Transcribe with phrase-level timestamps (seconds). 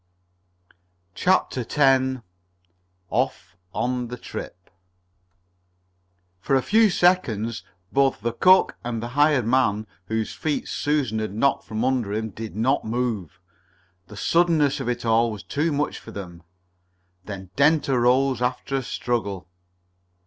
[1.13, 2.23] CHAPTER X
[3.11, 4.71] OFF ON THE TRIP
[6.39, 11.35] For a few seconds both the cook and the hired man, whose feet Susan had
[11.35, 13.39] knocked from under him, did not move.
[14.07, 16.41] The suddenness of it all was too much for them.
[17.25, 19.47] Then Dent arose after a struggle.